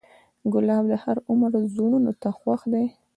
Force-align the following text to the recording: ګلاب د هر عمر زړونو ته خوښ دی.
ګلاب 0.53 0.83
د 0.91 0.93
هر 1.03 1.17
عمر 1.29 1.51
زړونو 1.73 2.11
ته 2.21 2.29
خوښ 2.37 2.61
دی. 2.73 2.85